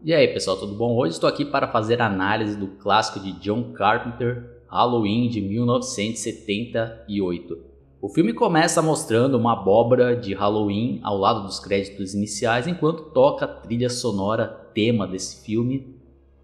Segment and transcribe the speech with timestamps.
[0.00, 0.96] E aí pessoal, tudo bom?
[0.96, 7.58] Hoje estou aqui para fazer análise do clássico de John Carpenter, Halloween de 1978.
[8.00, 13.44] O filme começa mostrando uma abóbora de Halloween ao lado dos créditos iniciais, enquanto toca
[13.44, 15.96] a trilha sonora tema desse filme,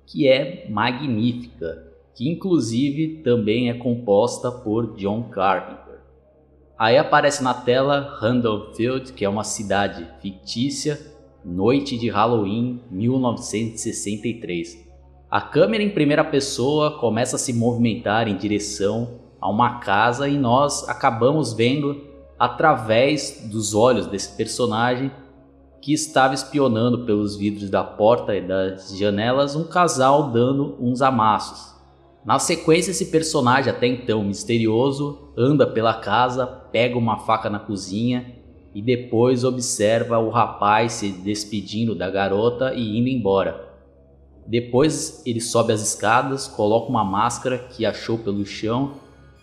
[0.05, 6.01] que é magnífica, que inclusive também é composta por John Carpenter.
[6.77, 11.14] Aí aparece na tela Randallfield, que é uma cidade fictícia
[11.45, 14.83] Noite de Halloween 1963.
[15.31, 20.39] A câmera em primeira pessoa começa a se movimentar em direção a uma casa e
[20.39, 22.01] nós acabamos vendo
[22.39, 25.11] através dos olhos desse personagem
[25.83, 31.75] que estava espionando pelos vidros da porta e das janelas um casal dando uns amassos.
[32.25, 38.43] Na sequência, esse personagem, até então misterioso, anda pela casa, pega uma faca na cozinha
[38.75, 43.73] e depois observa o rapaz se despedindo da garota e indo embora.
[44.47, 48.95] Depois ele sobe as escadas, coloca uma máscara que achou pelo chão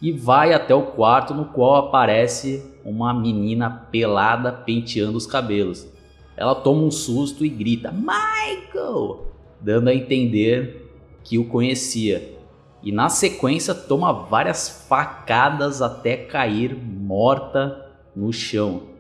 [0.02, 5.88] e vai até o quarto no qual aparece uma menina pelada penteando os cabelos.
[6.36, 9.32] Ela toma um susto e grita: Michael!
[9.62, 10.90] dando a entender
[11.24, 12.36] que o conhecia.
[12.84, 18.91] E na sequência toma várias facadas até cair morta no chão.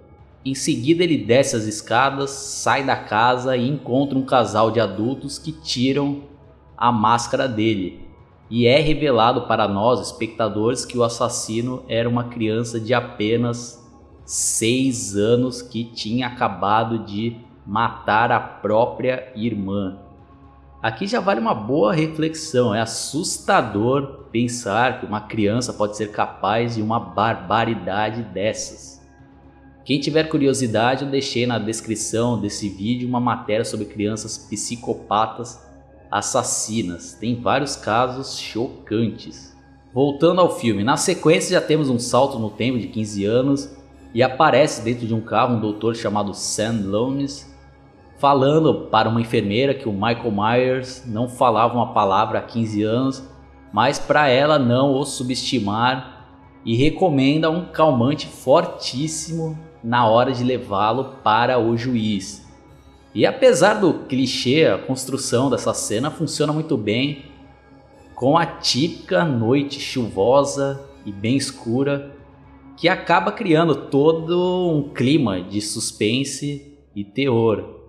[0.44, 5.38] Em seguida, ele desce as escadas, sai da casa e encontra um casal de adultos
[5.38, 6.23] que tiram
[6.75, 8.08] a máscara dele.
[8.50, 13.88] E é revelado para nós, espectadores, que o assassino era uma criança de apenas
[14.25, 20.00] 6 anos que tinha acabado de matar a própria irmã.
[20.81, 22.73] Aqui já vale uma boa reflexão.
[22.73, 29.01] É assustador pensar que uma criança pode ser capaz de uma barbaridade dessas.
[29.92, 35.61] Quem tiver curiosidade, eu deixei na descrição desse vídeo uma matéria sobre crianças psicopatas
[36.09, 37.11] assassinas.
[37.20, 39.53] Tem vários casos chocantes.
[39.94, 43.78] Voltando ao filme, na sequência já temos um salto no tempo de 15 anos
[44.13, 47.53] e aparece dentro de um carro um doutor chamado Sam Lones
[48.18, 53.30] falando para uma enfermeira que o Michael Myers não falava uma palavra há 15 anos,
[53.74, 56.30] mas para ela não o subestimar
[56.63, 62.46] e recomenda um calmante fortíssimo na hora de levá-lo para o juiz.
[63.14, 67.25] E apesar do clichê, a construção dessa cena funciona muito bem
[68.16, 72.12] com a típica noite chuvosa e bem escura
[72.78, 77.81] que acaba criando todo um clima de suspense e terror.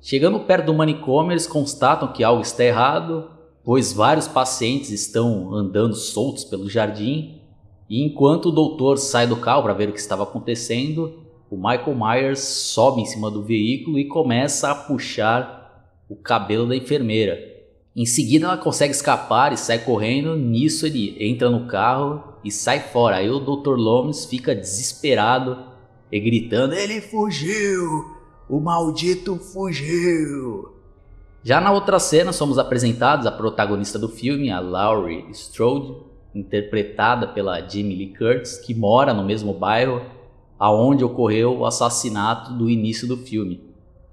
[0.00, 3.30] Chegando perto do manicômio, eles constatam que algo está errado,
[3.64, 7.40] pois vários pacientes estão andando soltos pelo jardim
[7.88, 11.94] e enquanto o doutor sai do carro para ver o que estava acontecendo, o Michael
[11.94, 17.38] Myers sobe em cima do veículo e começa a puxar o cabelo da enfermeira.
[17.94, 20.34] Em seguida, ela consegue escapar e sai correndo.
[20.34, 23.16] Nisso, ele entra no carro e sai fora.
[23.16, 23.76] Aí o Dr.
[23.76, 25.58] Lomes fica desesperado
[26.10, 28.14] e gritando: Ele fugiu!
[28.48, 30.74] O maldito fugiu!
[31.42, 35.94] Já na outra cena, somos apresentados a protagonista do filme, a Laurie Strode,
[36.34, 40.02] interpretada pela Jamie Lee Curtis, que mora no mesmo bairro
[40.58, 43.60] aonde ocorreu o assassinato do início do filme.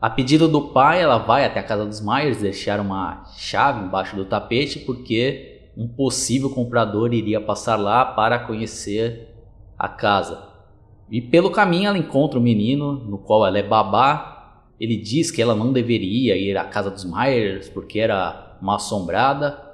[0.01, 4.15] A pedido do pai, ela vai até a casa dos Myers deixar uma chave embaixo
[4.15, 9.29] do tapete porque um possível comprador iria passar lá para conhecer
[9.77, 10.49] a casa.
[11.09, 14.63] E pelo caminho ela encontra o menino, no qual ela é babá.
[14.79, 19.70] Ele diz que ela não deveria ir à casa dos Myers porque era uma assombrada,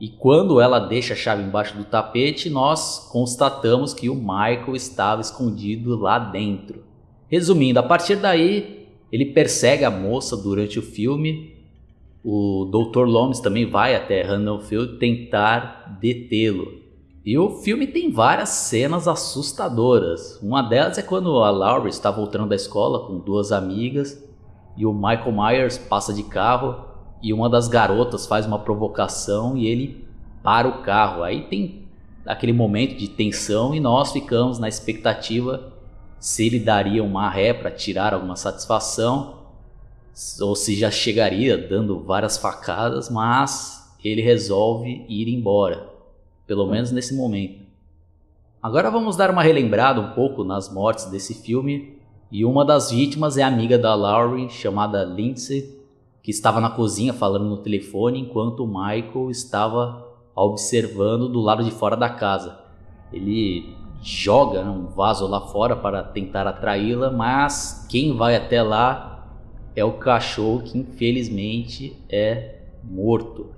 [0.00, 5.20] e quando ela deixa a chave embaixo do tapete, nós constatamos que o Michael estava
[5.20, 6.82] escondido lá dentro.
[7.28, 11.54] Resumindo, a partir daí, ele persegue a moça durante o filme.
[12.24, 13.04] O Dr.
[13.04, 16.80] Lomes também vai até Randallfield tentar detê-lo.
[17.22, 20.40] E o filme tem várias cenas assustadoras.
[20.42, 24.26] Uma delas é quando a Laurie está voltando da escola com duas amigas
[24.78, 26.89] e o Michael Myers passa de carro
[27.22, 30.04] e uma das garotas faz uma provocação e ele
[30.42, 31.22] para o carro.
[31.22, 31.84] Aí tem
[32.24, 35.72] aquele momento de tensão e nós ficamos na expectativa
[36.18, 39.40] se ele daria uma ré para tirar alguma satisfação
[40.40, 45.88] ou se já chegaria dando várias facadas, mas ele resolve ir embora,
[46.46, 47.60] pelo menos nesse momento.
[48.62, 51.98] Agora vamos dar uma relembrada um pouco nas mortes desse filme,
[52.30, 55.79] e uma das vítimas é amiga da Laurie chamada Lindsay,
[56.22, 61.70] que estava na cozinha falando no telefone enquanto o Michael estava observando do lado de
[61.70, 62.58] fora da casa.
[63.12, 69.10] Ele joga né, um vaso lá fora para tentar atraí-la, mas quem vai até lá
[69.74, 73.50] é o cachorro que infelizmente é morto.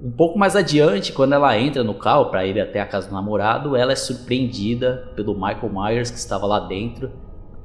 [0.00, 3.14] Um pouco mais adiante, quando ela entra no carro para ir até a casa do
[3.14, 7.10] namorado, ela é surpreendida pelo Michael Myers que estava lá dentro,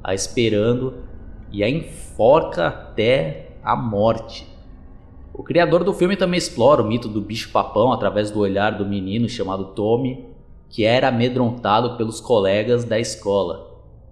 [0.01, 0.93] a esperando
[1.51, 4.47] e a enforca até a morte.
[5.33, 9.29] O criador do filme também explora o mito do bicho-papão através do olhar do menino
[9.29, 10.25] chamado Tommy,
[10.69, 13.69] que era amedrontado pelos colegas da escola.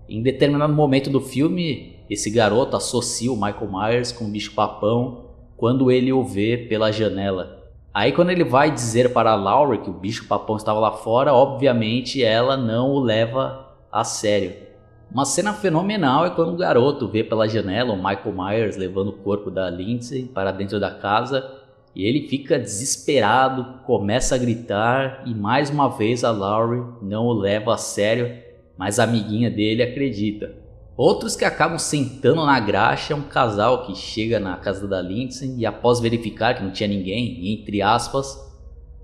[0.07, 5.25] Em determinado momento do filme, esse garoto associa o Michael Myers com o bicho-papão
[5.55, 7.59] quando ele o vê pela janela.
[7.93, 12.23] Aí quando ele vai dizer para Laura que o bicho papão estava lá fora, obviamente
[12.23, 14.68] ela não o leva a sério.
[15.11, 19.17] Uma cena fenomenal é quando o garoto vê pela janela o Michael Myers levando o
[19.17, 21.51] corpo da Lindsay para dentro da casa
[21.95, 27.33] e ele fica desesperado, começa a gritar e mais uma vez a Laurie não o
[27.33, 28.37] leva a sério,
[28.77, 30.53] mas a amiguinha dele acredita.
[30.95, 35.55] Outros que acabam sentando na graxa é um casal que chega na casa da Lindsay
[35.57, 38.37] e após verificar que não tinha ninguém, entre aspas,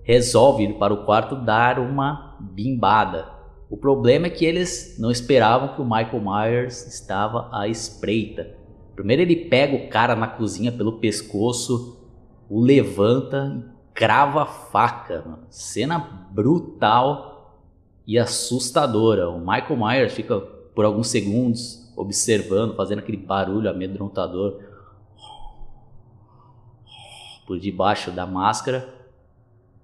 [0.04, 3.35] resolve ir para o quarto dar uma bimbada.
[3.70, 8.56] O problema é que eles não esperavam que o Michael Myers estava à espreita.
[8.96, 12.00] Primeiro ele pega o cara na cozinha pelo pescoço,
[12.50, 15.40] o levanta e crava a faca.
[15.50, 16.00] Cena
[16.32, 17.60] brutal
[18.06, 19.30] e assustadora.
[19.30, 24.60] O Michael Myers fica por alguns segundos observando, fazendo aquele barulho amedrontador
[27.48, 28.94] por debaixo da máscara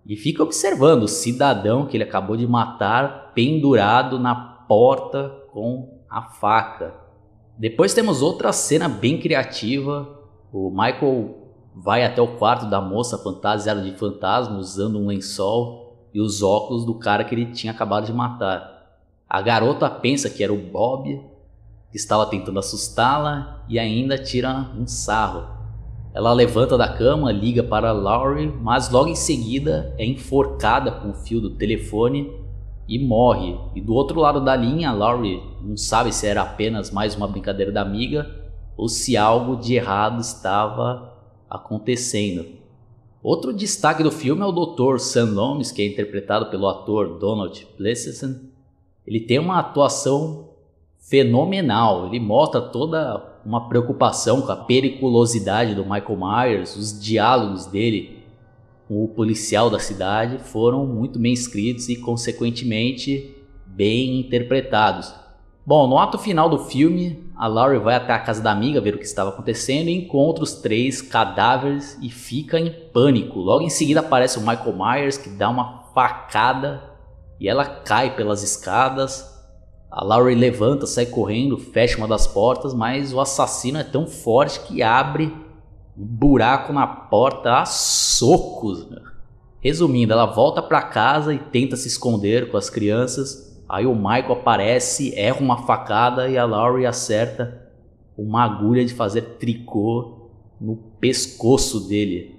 [0.05, 6.21] e fica observando o cidadão que ele acabou de matar pendurado na porta com a
[6.23, 6.93] faca.
[7.57, 10.19] Depois temos outra cena bem criativa.
[10.51, 11.35] O Michael
[11.75, 16.85] vai até o quarto da moça fantasiada de fantasma usando um lençol e os óculos
[16.85, 18.99] do cara que ele tinha acabado de matar.
[19.29, 21.21] A garota pensa que era o Bob
[21.89, 25.59] que estava tentando assustá-la e ainda tira um sarro.
[26.13, 31.13] Ela levanta da cama, liga para Laurie, mas logo em seguida é enforcada com o
[31.13, 32.40] fio do telefone
[32.87, 33.57] e morre.
[33.75, 37.71] E do outro lado da linha, Laurie não sabe se era apenas mais uma brincadeira
[37.71, 38.29] da amiga
[38.75, 41.13] ou se algo de errado estava
[41.49, 42.45] acontecendo.
[43.23, 44.97] Outro destaque do filme é o Dr.
[44.97, 48.41] Sam Loomis, que é interpretado pelo ator Donald Pleasence.
[49.05, 50.49] Ele tem uma atuação
[50.97, 52.07] fenomenal.
[52.07, 58.20] Ele mostra toda uma preocupação com a periculosidade do Michael Myers, os diálogos dele
[58.91, 63.33] com o policial da cidade foram muito bem escritos e, consequentemente,
[63.65, 65.13] bem interpretados.
[65.65, 68.95] Bom, no ato final do filme, a Laurie vai até a casa da amiga ver
[68.95, 73.39] o que estava acontecendo e encontra os três cadáveres e fica em pânico.
[73.39, 76.83] Logo em seguida aparece o Michael Myers que dá uma facada
[77.39, 79.31] e ela cai pelas escadas
[79.91, 84.61] a Laurie levanta, sai correndo, fecha uma das portas, mas o assassino é tão forte
[84.61, 85.35] que abre
[85.95, 88.87] buraco na porta a socos.
[89.59, 93.63] Resumindo, ela volta para casa e tenta se esconder com as crianças.
[93.69, 97.69] Aí o Michael aparece, erra uma facada e a Laurie acerta
[98.17, 100.29] uma agulha de fazer tricô
[100.59, 102.35] no pescoço dele.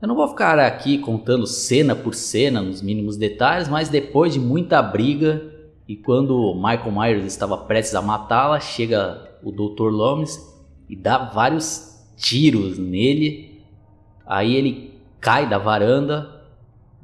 [0.00, 4.40] Eu não vou ficar aqui contando cena por cena nos mínimos detalhes, mas depois de
[4.40, 5.42] muita briga,
[5.86, 9.90] e quando Michael Myers estava prestes a matá-la, chega o Dr.
[9.90, 10.38] Loomis
[10.88, 13.62] e dá vários tiros nele.
[14.26, 16.42] Aí ele cai da varanda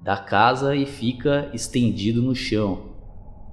[0.02, 2.88] da casa e fica estendido no chão.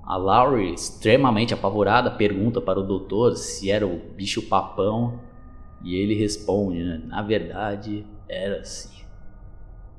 [0.06, 5.20] A Laurie, extremamente apavorada, pergunta para o doutor se era o bicho papão
[5.84, 7.02] e ele responde, né?
[7.06, 9.04] na verdade era assim.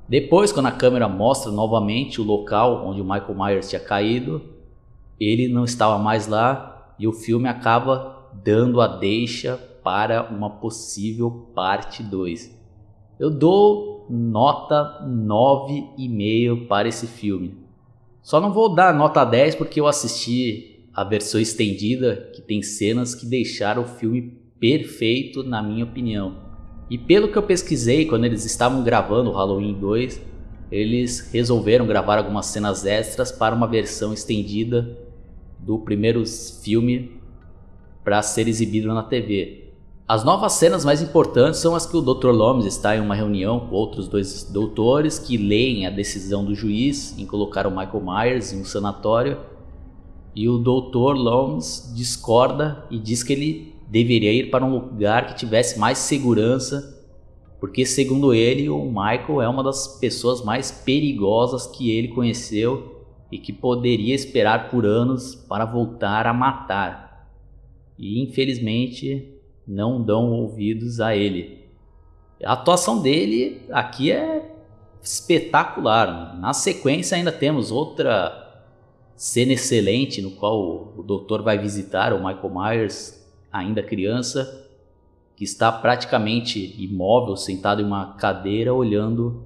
[0.07, 4.41] Depois, quando a câmera mostra novamente o local onde o Michael Myers tinha caído,
[5.19, 11.31] ele não estava mais lá e o filme acaba dando a deixa para uma possível
[11.55, 12.53] parte 2.
[13.17, 17.55] Eu dou nota 9,5 para esse filme.
[18.21, 23.15] Só não vou dar nota 10 porque eu assisti a versão estendida que tem cenas
[23.15, 26.35] que deixaram o filme perfeito na minha opinião.
[26.89, 30.21] E pelo que eu pesquisei quando eles estavam gravando o Halloween 2,
[30.69, 34.97] eles resolveram gravar algumas cenas extras para uma versão estendida
[35.57, 36.25] do primeiro
[36.61, 37.21] filme
[38.03, 39.66] para ser exibido na TV.
[40.09, 42.29] As novas cenas mais importantes são as que o Dr.
[42.29, 47.19] Loomis está em uma reunião com outros dois doutores que leem a decisão do juiz
[47.19, 49.37] em colocar o Michael Myers em um sanatório.
[50.33, 51.13] E o Dr.
[51.13, 57.05] Loomis discorda e diz que ele deveria ir para um lugar que tivesse mais segurança,
[57.59, 63.37] porque segundo ele, o Michael é uma das pessoas mais perigosas que ele conheceu e
[63.37, 67.27] que poderia esperar por anos para voltar a matar.
[67.99, 69.36] E infelizmente
[69.67, 71.67] não dão ouvidos a ele.
[72.43, 74.55] A atuação dele aqui é
[75.01, 76.37] espetacular.
[76.39, 78.45] Na sequência ainda temos outra
[79.15, 84.65] cena excelente no qual o doutor vai visitar o Michael Myers, ainda criança,
[85.35, 89.45] que está praticamente imóvel, sentado em uma cadeira, olhando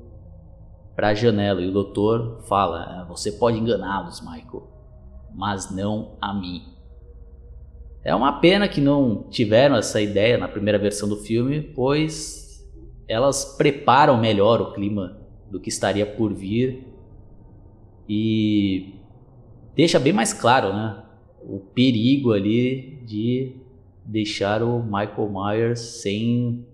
[0.95, 1.61] para a janela.
[1.61, 4.67] E o doutor fala: ah, Você pode enganá-los, Michael,
[5.33, 6.63] mas não a mim.
[8.03, 12.67] É uma pena que não tiveram essa ideia na primeira versão do filme, pois
[13.07, 15.19] elas preparam melhor o clima
[15.51, 16.87] do que estaria por vir
[18.09, 18.95] e
[19.75, 21.03] deixa bem mais claro, né,
[21.43, 23.55] o perigo ali de
[24.03, 26.65] deixar o Michael Myers sem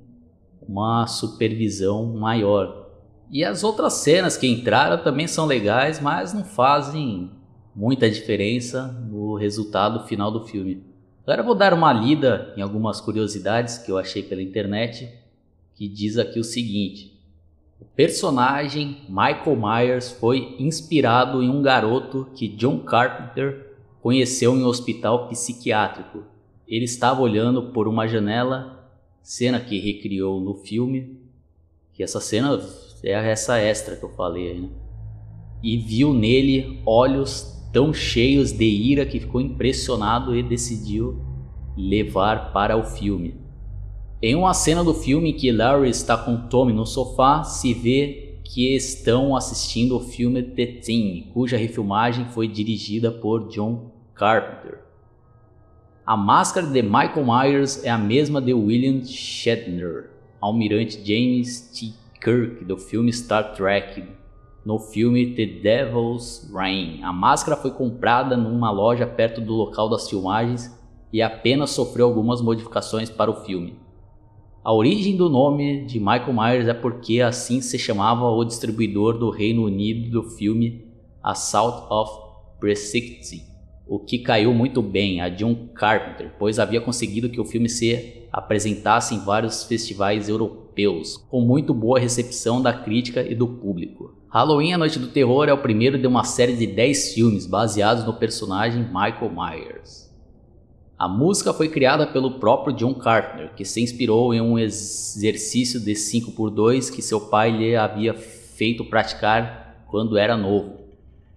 [0.61, 2.87] uma supervisão maior.
[3.29, 7.31] E as outras cenas que entraram também são legais, mas não fazem
[7.75, 10.86] muita diferença no resultado final do filme.
[11.27, 15.11] Agora vou dar uma lida em algumas curiosidades que eu achei pela internet,
[15.75, 17.21] que diz aqui o seguinte:
[17.81, 24.67] o personagem Michael Myers foi inspirado em um garoto que John Carpenter conheceu em um
[24.67, 26.23] hospital psiquiátrico.
[26.65, 28.89] Ele estava olhando por uma janela,
[29.21, 31.19] cena que recriou no filme,
[31.91, 32.57] que essa cena
[33.03, 34.69] é essa extra que eu falei né?
[35.61, 41.21] E viu nele olhos tão cheios de ira que ficou impressionado e decidiu
[41.75, 43.35] levar para o filme.
[44.21, 48.75] Em uma cena do filme que Larry está com Tommy no sofá, se vê que
[48.75, 54.79] estão assistindo o filme The Thing, cuja refilmagem foi dirigida por John Carpenter.
[56.05, 60.09] A máscara de Michael Myers é a mesma de William Shatner,
[60.39, 61.93] almirante James T.
[62.19, 64.03] Kirk do filme Star Trek.
[64.67, 70.09] No filme The Devil's Reign, a máscara foi comprada numa loja perto do local das
[70.09, 70.77] filmagens
[71.13, 73.79] e apenas sofreu algumas modificações para o filme.
[74.61, 79.29] A origem do nome de Michael Myers é porque assim se chamava o distribuidor do
[79.29, 80.85] Reino Unido do filme
[81.23, 82.11] Assault of
[82.59, 83.41] Precinct,
[83.87, 88.27] o que caiu muito bem a John Carpenter, pois havia conseguido que o filme se
[88.33, 94.16] apresentasse em vários festivais europeus, com muito boa recepção da crítica e do público.
[94.29, 98.03] Halloween A Noite do Terror é o primeiro de uma série de 10 filmes baseados
[98.03, 100.13] no personagem Michael Myers.
[100.99, 105.93] A música foi criada pelo próprio John Carpenter, que se inspirou em um exercício de
[105.93, 110.75] 5x2 que seu pai lhe havia feito praticar quando era novo.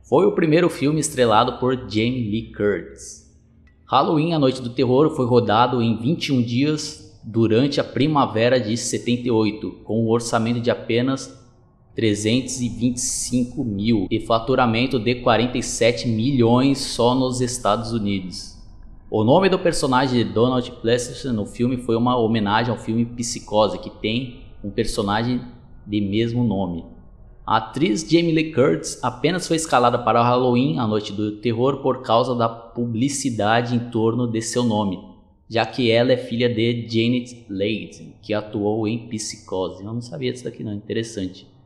[0.02, 3.30] Foi o primeiro filme estrelado por Jamie Lee Curtis.
[3.87, 9.82] Halloween, A Noite do Terror, foi rodado em 21 dias durante a primavera de 78,
[9.85, 11.39] com um orçamento de apenas
[12.00, 18.57] 325 mil e faturamento de 47 milhões só nos Estados Unidos.
[19.11, 23.78] O nome do personagem de Donald Pleasence no filme foi uma homenagem ao filme Psicose,
[23.78, 25.42] que tem um personagem
[25.87, 26.87] de mesmo nome.
[27.47, 31.83] A atriz Jamie Lee Curtis apenas foi escalada para o Halloween, a noite do terror,
[31.83, 34.99] por causa da publicidade em torno de seu nome,
[35.50, 39.85] já que ela é filha de Janet Leigh, que atuou em Psicose.
[39.85, 41.60] Eu não sabia disso daqui não, interessante.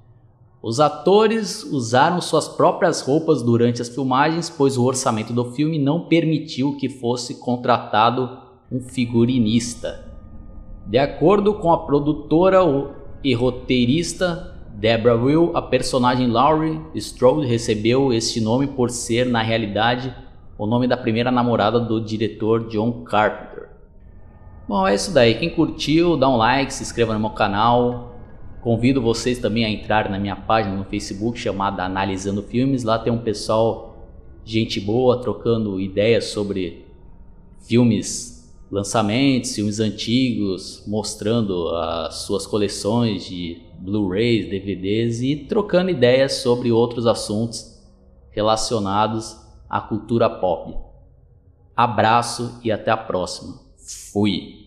[0.67, 6.07] Os atores usaram suas próprias roupas durante as filmagens, pois o orçamento do filme não
[6.07, 8.39] permitiu que fosse contratado
[8.73, 10.11] um figurinista.
[10.87, 12.61] De acordo com a produtora
[13.23, 20.17] e roteirista Deborah Will, a personagem Laurie Strode recebeu este nome por ser, na realidade,
[20.57, 23.69] o nome da primeira namorada do diretor John Carpenter.
[24.67, 25.35] Bom, é isso daí.
[25.35, 28.14] Quem curtiu, dá um like, se inscreva no meu canal,
[28.65, 32.83] Convido vocês também a entrar na minha página no Facebook chamada Analisando Filmes.
[32.83, 34.09] Lá tem um pessoal,
[34.43, 36.87] gente boa, trocando ideias sobre
[37.69, 46.73] filmes, lançamentos, filmes antigos, mostrando as suas coleções de Blu-rays, DVDs e trocando ideias sobre
[46.73, 47.79] outros assuntos
[48.31, 49.37] relacionados
[49.69, 50.75] à cultura pop.
[51.77, 53.61] Abraço e até a próxima.
[54.11, 54.64] Fui!